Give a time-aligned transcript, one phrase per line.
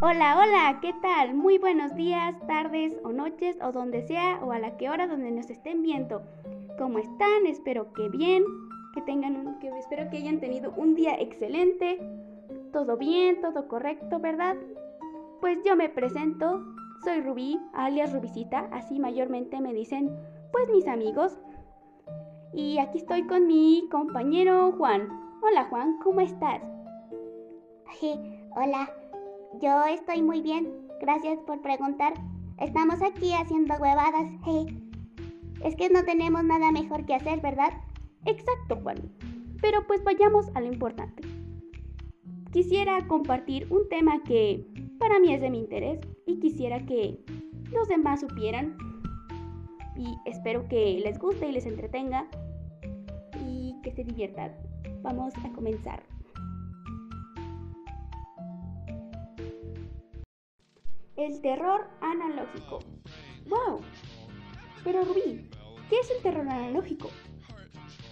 [0.00, 1.34] Hola, hola, ¿qué tal?
[1.34, 5.30] Muy buenos días, tardes o noches o donde sea o a la que hora donde
[5.32, 6.22] nos estén viendo.
[6.78, 7.44] ¿Cómo están?
[7.46, 8.42] Espero que bien,
[8.94, 11.98] que tengan un, espero que hayan tenido un día excelente.
[12.72, 14.56] Todo bien, todo correcto, ¿verdad?
[15.42, 16.64] Pues yo me presento,
[17.04, 20.10] soy Rubí, alias Rubicita, así mayormente me dicen,
[20.52, 21.38] pues mis amigos.
[22.54, 25.25] Y aquí estoy con mi compañero Juan.
[25.48, 26.60] Hola Juan, ¿cómo estás?
[28.56, 28.90] hola,
[29.62, 30.88] yo estoy muy bien.
[31.00, 32.14] Gracias por preguntar.
[32.58, 34.26] Estamos aquí haciendo huevadas.
[35.62, 37.72] Es que no tenemos nada mejor que hacer, ¿verdad?
[38.24, 38.96] Exacto, Juan.
[39.62, 41.22] Pero pues vayamos a lo importante.
[42.52, 44.66] Quisiera compartir un tema que
[44.98, 47.24] para mí es de mi interés y quisiera que
[47.72, 48.76] los demás supieran.
[49.96, 52.26] Y espero que les guste y les entretenga
[53.40, 54.65] y que se diviertan.
[55.06, 56.02] Vamos a comenzar.
[61.16, 62.80] El terror analógico.
[63.48, 63.82] ¡Wow!
[64.82, 65.48] Pero Rubí,
[65.88, 67.08] ¿qué es el terror analógico?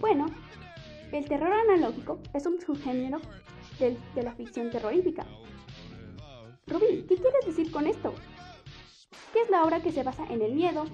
[0.00, 0.26] Bueno,
[1.10, 3.20] el terror analógico es un subgénero
[3.80, 5.26] de, la ficción terrorífica.
[6.68, 8.14] Rubí, ¿qué quieres decir con esto?
[9.32, 10.84] ¿Qué es la obra que se basa en el miedo,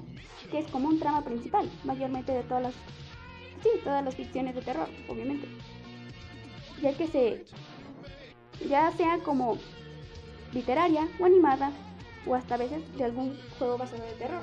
[0.50, 2.74] que es como un trama principal, mayormente de todas las,
[3.62, 5.46] sí, todas las ficciones de terror, obviamente.
[6.82, 7.44] Ya que se,
[8.68, 9.56] ya sea como
[10.52, 11.70] literaria o animada,
[12.26, 14.42] o hasta a veces de algún juego basado de terror.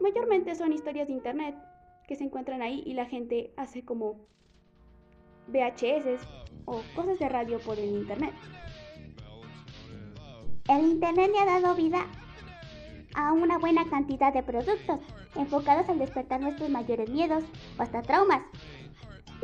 [0.00, 1.54] Mayormente son historias de internet
[2.06, 4.26] que se encuentran ahí y la gente hace como
[5.48, 6.26] VHS
[6.66, 8.34] o cosas de radio por el internet.
[10.68, 12.06] El internet le ha dado vida
[13.14, 15.00] a una buena cantidad de productos
[15.36, 17.44] enfocados al despertar nuestros mayores miedos
[17.78, 18.42] o hasta traumas.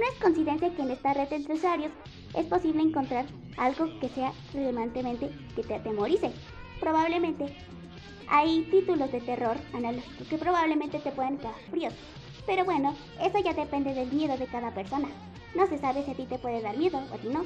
[0.01, 1.93] No es coincidencia que en esta red de usuarios
[2.35, 3.27] es posible encontrar
[3.59, 6.33] algo que sea relevantemente que te atemorice.
[6.81, 7.55] Probablemente
[8.27, 11.93] hay títulos de terror analógico que probablemente te puedan quedar fríos.
[12.47, 15.09] Pero bueno, eso ya depende del miedo de cada persona.
[15.55, 17.43] No se sabe si a ti te puede dar miedo o a ti no.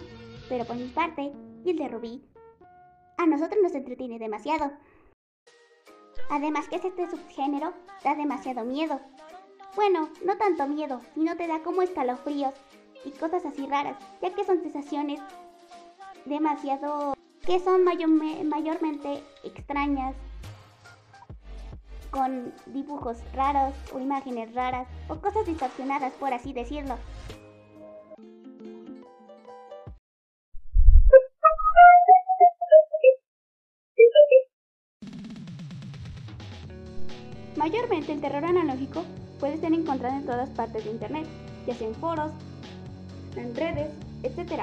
[0.49, 1.33] Pero por mi parte,
[1.65, 2.23] y el de Rubí,
[3.19, 4.71] a nosotros nos entretiene demasiado.
[6.31, 9.01] Además que este subgénero da demasiado miedo.
[9.75, 12.55] Bueno, no tanto miedo, sino te da como escalofríos
[13.05, 15.21] y cosas así raras, ya que son sensaciones
[16.25, 17.15] demasiado
[17.45, 20.15] que son mayormente extrañas,
[22.11, 26.97] con dibujos raros o imágenes raras o cosas distorsionadas, por así decirlo.
[37.57, 39.03] Mayormente el terror analógico
[39.45, 41.27] puede ser encontrado en todas partes de Internet,
[41.67, 42.33] ya sea en foros,
[43.37, 43.91] en redes,
[44.23, 44.63] etc.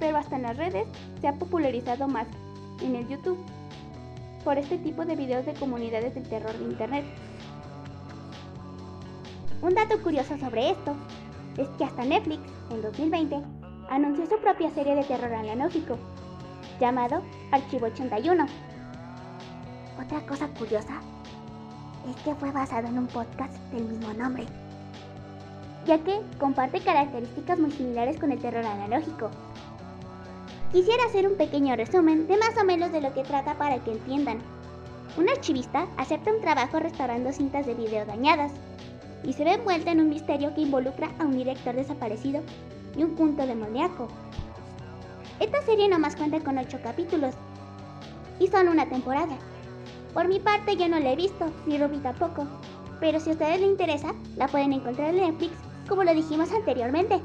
[0.00, 0.86] Pero hasta en las redes
[1.20, 2.26] se ha popularizado más
[2.80, 3.36] en el YouTube
[4.44, 7.04] por este tipo de videos de comunidades del terror de Internet.
[9.60, 10.94] Un dato curioso sobre esto
[11.58, 13.42] es que hasta Netflix, en 2020,
[13.90, 15.98] anunció su propia serie de terror analógico,
[16.80, 17.20] llamado
[17.52, 18.46] Archivo 81.
[20.02, 20.98] Otra cosa curiosa
[22.10, 24.44] es que fue basado en un podcast del mismo nombre,
[25.86, 29.30] ya que comparte características muy similares con el terror analógico.
[30.72, 33.92] Quisiera hacer un pequeño resumen de más o menos de lo que trata para que
[33.92, 34.38] entiendan.
[35.16, 38.52] Un archivista acepta un trabajo restaurando cintas de video dañadas
[39.24, 42.42] y se ve envuelta en un misterio que involucra a un director desaparecido
[42.96, 44.08] y un punto demoníaco.
[45.40, 47.34] Esta serie nomás cuenta con 8 capítulos
[48.38, 49.36] y son una temporada,
[50.14, 52.46] por mi parte yo no la he visto, ni Ruby tampoco.
[53.00, 55.52] Pero si a ustedes les interesa, la pueden encontrar en Netflix,
[55.88, 57.20] como lo dijimos anteriormente.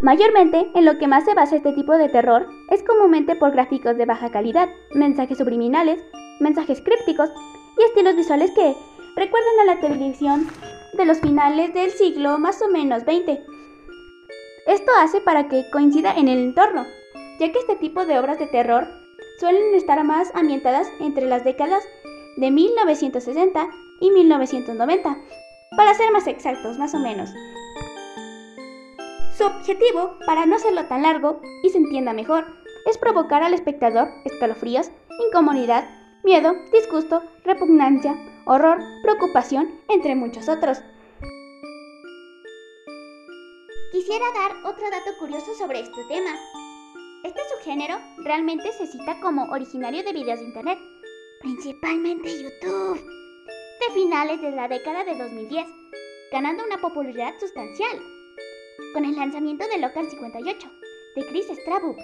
[0.00, 3.96] Mayormente, en lo que más se basa este tipo de terror es comúnmente por gráficos
[3.96, 6.00] de baja calidad, mensajes subliminales,
[6.38, 7.30] mensajes crípticos
[7.78, 8.74] y estilos visuales que
[9.16, 10.48] recuerdan a la televisión
[10.96, 13.42] de los finales del siglo más o menos 20.
[14.66, 16.84] Esto hace para que coincida en el entorno,
[17.40, 18.86] ya que este tipo de obras de terror
[19.38, 21.84] suelen estar más ambientadas entre las décadas
[22.36, 23.68] de 1960
[24.00, 25.16] y 1990,
[25.76, 27.30] para ser más exactos, más o menos.
[29.36, 32.46] Su objetivo, para no hacerlo tan largo y se entienda mejor,
[32.86, 34.90] es provocar al espectador escalofríos,
[35.26, 35.88] incomodidad,
[36.24, 38.16] miedo, disgusto, repugnancia,
[38.46, 40.78] horror, preocupación, entre muchos otros.
[43.92, 46.30] Quisiera dar otro dato curioso sobre este tema.
[47.26, 50.78] Este subgénero realmente se cita como originario de videos de internet,
[51.40, 55.66] principalmente YouTube, de finales de la década de 2010,
[56.30, 58.00] ganando una popularidad sustancial.
[58.92, 60.70] con el lanzamiento de Local 58
[61.16, 61.98] de Chris Strabuk.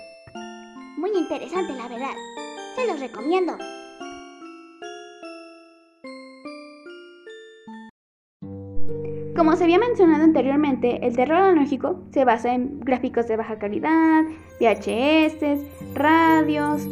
[0.99, 2.15] Muy interesante, la verdad.
[2.75, 3.57] Se los recomiendo.
[9.43, 14.23] Como se había mencionado anteriormente, el terror analógico se basa en gráficos de baja calidad,
[14.61, 15.59] VHS,
[15.97, 16.89] radios,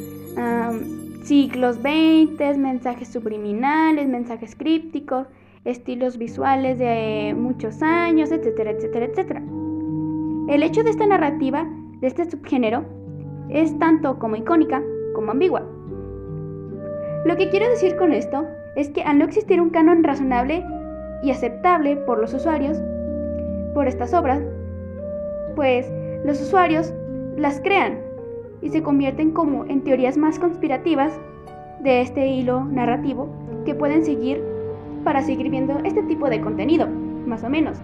[1.22, 5.28] ciclos 20, mensajes subliminales, mensajes crípticos,
[5.64, 9.42] estilos visuales de muchos años, etcétera, etcétera, etcétera.
[10.48, 11.68] El hecho de esta narrativa,
[12.00, 12.84] de este subgénero,
[13.48, 14.82] es tanto como icónica
[15.14, 15.62] como ambigua.
[17.24, 18.44] Lo que quiero decir con esto
[18.74, 20.64] es que al no existir un canon razonable
[21.22, 22.78] y aceptable por los usuarios,
[23.74, 24.42] por estas obras,
[25.54, 25.90] pues
[26.24, 26.92] los usuarios
[27.36, 27.98] las crean
[28.62, 31.18] y se convierten como en teorías más conspirativas
[31.80, 33.28] de este hilo narrativo
[33.64, 34.42] que pueden seguir
[35.04, 36.86] para seguir viendo este tipo de contenido,
[37.26, 37.78] más o menos.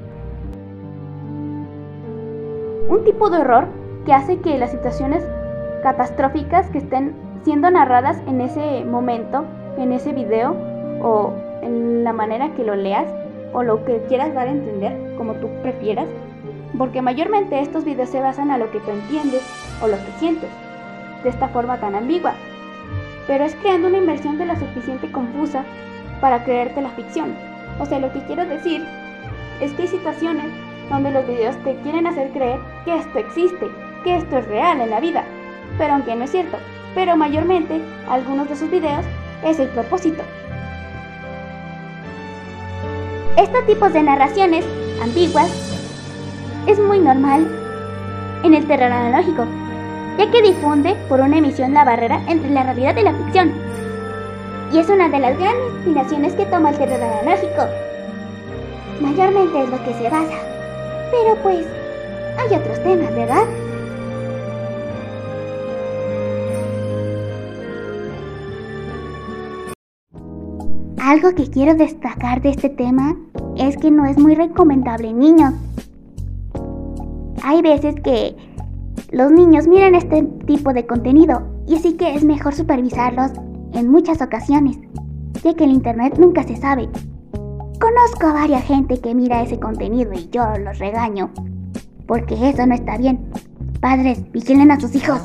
[2.88, 3.66] Un tipo de horror
[4.04, 5.26] que hace que las situaciones
[5.82, 9.44] catastróficas que estén siendo narradas en ese momento,
[9.78, 10.56] en ese video
[11.02, 11.32] o
[11.62, 13.06] en la manera que lo leas
[13.52, 16.08] o lo que quieras dar a entender, como tú prefieras,
[16.76, 19.42] porque mayormente estos videos se basan a lo que tú entiendes
[19.82, 20.50] o lo que sientes,
[21.22, 22.34] de esta forma tan ambigua,
[23.26, 25.64] pero es creando una inversión de la suficiente confusa
[26.20, 27.34] para creerte la ficción.
[27.80, 28.84] O sea, lo que quiero decir
[29.60, 30.46] es que hay situaciones
[30.90, 33.66] donde los videos te quieren hacer creer que esto existe,
[34.04, 35.24] que esto es real en la vida,
[35.78, 36.58] pero aunque no es cierto,
[36.94, 39.04] pero mayormente algunos de sus videos
[39.44, 40.22] es el propósito.
[43.36, 44.64] Estos tipos de narraciones
[45.02, 45.50] ambiguas
[46.66, 47.46] es muy normal
[48.42, 49.44] en el terror analógico,
[50.16, 53.52] ya que difunde por una emisión la barrera entre la realidad y la ficción.
[54.72, 57.66] Y es una de las grandes inspiraciones que toma el terror analógico.
[59.02, 60.38] Mayormente es lo que se basa.
[61.10, 61.66] Pero pues,
[62.38, 63.44] hay otros temas, ¿verdad?
[71.06, 73.16] Algo que quiero destacar de este tema
[73.56, 75.54] es que no es muy recomendable en niños.
[77.44, 78.34] Hay veces que
[79.12, 83.30] los niños miran este tipo de contenido y así que es mejor supervisarlos
[83.72, 84.78] en muchas ocasiones,
[85.44, 86.88] ya que el internet nunca se sabe.
[87.80, 91.30] Conozco a varias gente que mira ese contenido y yo los regaño,
[92.08, 93.30] porque eso no está bien.
[93.80, 95.20] Padres, vigilen a sus hijos.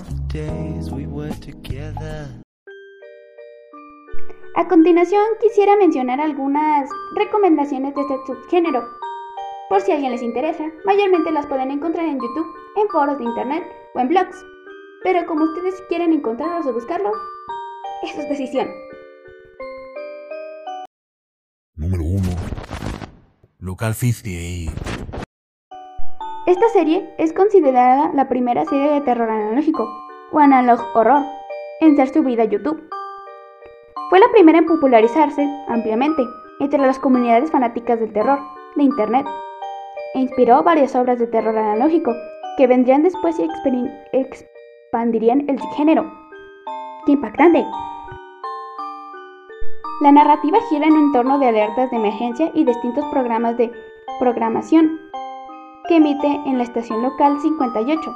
[4.53, 8.85] A continuación quisiera mencionar algunas recomendaciones de este subgénero.
[9.69, 13.23] Por si a alguien les interesa, mayormente las pueden encontrar en YouTube, en foros de
[13.23, 13.63] internet
[13.95, 14.45] o en blogs.
[15.03, 17.15] Pero como ustedes quieren encontrarlos o buscarlos,
[18.03, 18.67] eso es decisión.
[21.75, 22.21] Número 1.
[23.59, 24.71] Local 58.
[26.45, 29.87] Esta serie es considerada la primera serie de terror analógico
[30.33, 31.23] o analog horror
[31.79, 32.81] en ser subida a YouTube.
[34.11, 36.21] Fue la primera en popularizarse ampliamente
[36.59, 38.39] entre las comunidades fanáticas del terror
[38.75, 39.25] de Internet
[40.13, 42.13] e inspiró varias obras de terror analógico
[42.57, 43.47] que vendrían después y
[44.11, 46.11] expandirían el género.
[47.05, 47.65] ¡Qué impactante!
[50.01, 53.71] La narrativa gira en un entorno de alertas de emergencia y distintos programas de
[54.19, 54.99] programación
[55.87, 58.13] que emite en la estación local 58.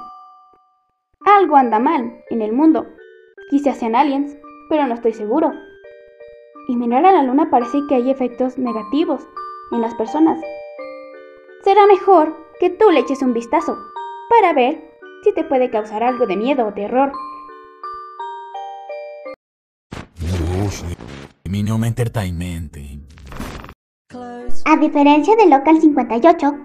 [1.22, 2.86] Algo anda mal en el mundo.
[3.50, 4.36] Quizás sean aliens,
[4.68, 5.54] pero no estoy seguro
[6.68, 9.28] y mirar a la luna parece que hay efectos negativos
[9.72, 10.40] en las personas.
[11.64, 13.78] Será mejor que tú le eches un vistazo
[14.30, 14.92] para ver
[15.24, 17.12] si te puede causar algo de miedo o terror.
[21.86, 22.76] Entertainment.
[24.66, 26.56] A diferencia de Local 58,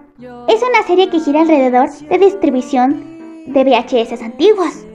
[0.47, 4.90] es una serie que gira alrededor de distribución de VHS antiguos.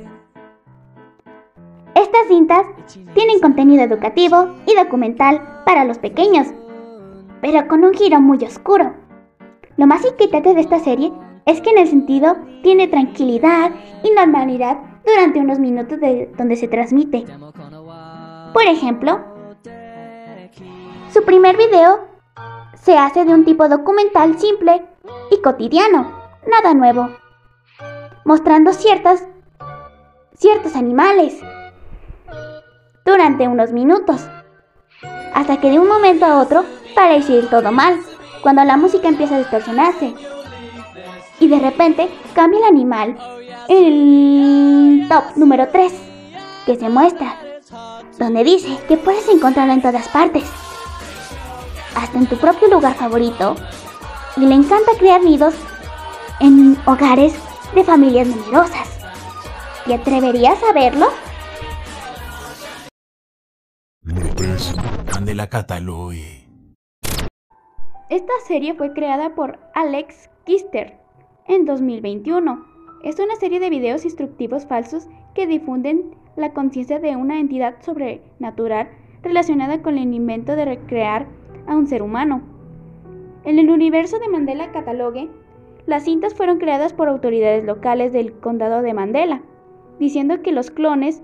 [1.97, 2.67] Estas cintas
[3.15, 6.47] tienen contenido educativo y documental para los pequeños,
[7.41, 8.93] pero con un giro muy oscuro.
[9.79, 11.11] Lo más inquietante de esta serie
[11.47, 13.71] es que en el sentido tiene tranquilidad
[14.03, 17.25] y normalidad durante unos minutos de donde se transmite.
[18.53, 19.19] Por ejemplo,
[21.15, 22.01] su primer video
[22.75, 24.85] se hace de un tipo documental simple
[25.31, 26.13] y cotidiano,
[26.47, 27.09] nada nuevo,
[28.27, 29.27] mostrando ciertas,
[30.35, 31.43] ciertos animales,
[33.07, 34.21] durante unos minutos,
[35.33, 38.01] hasta que de un momento a otro parece ir todo mal,
[38.43, 40.13] cuando la música empieza a distorsionarse.
[41.39, 43.17] Y de repente cambia el animal,
[43.69, 45.93] el top número 3,
[46.67, 47.39] que se muestra,
[48.19, 50.45] donde dice que puedes encontrarlo en todas partes,
[51.95, 53.55] hasta en tu propio lugar favorito,
[54.37, 55.55] y le encanta crear nidos
[56.41, 57.35] en hogares
[57.75, 58.89] de familias numerosas.
[59.87, 61.07] ¿Te atreverías a verlo?
[65.17, 65.21] 3.
[65.21, 66.47] Mandela Catalogue.
[68.11, 70.99] Esta serie fue creada por Alex Kister
[71.49, 72.67] en 2021.
[73.03, 78.91] Es una serie de videos instructivos falsos que difunden la conciencia de una entidad sobrenatural
[79.23, 81.27] relacionada con el invento de recrear
[81.67, 82.43] a un ser humano.
[83.45, 85.31] En el universo de Mandela Catalogue,
[85.87, 89.41] las cintas fueron creadas por autoridades locales del condado de Mandela,
[89.99, 91.23] diciendo que los clones,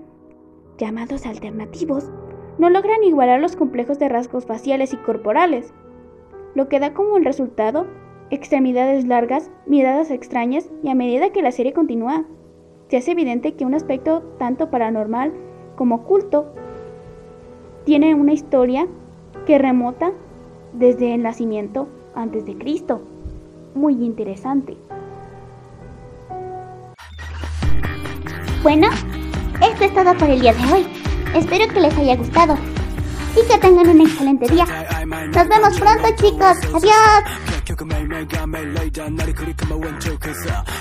[0.79, 2.09] llamados alternativos,
[2.57, 5.73] no logran igualar los complejos de rasgos faciales y corporales,
[6.55, 7.87] lo que da como el resultado
[8.29, 12.25] extremidades largas, miradas extrañas y a medida que la serie continúa,
[12.89, 15.31] se hace evidente que un aspecto tanto paranormal
[15.75, 16.47] como oculto
[17.85, 18.87] tiene una historia
[19.45, 20.11] que remota
[20.73, 23.01] desde el nacimiento antes de Cristo.
[23.75, 24.77] Muy interesante.
[28.61, 28.87] Bueno,
[29.61, 31.02] esto es todo por el día de hoy.
[31.33, 32.57] Espero que les haya gustado
[33.35, 34.65] y que tengan un excelente día.
[35.05, 36.57] Nos vemos pronto chicos.
[36.73, 37.23] Adiós.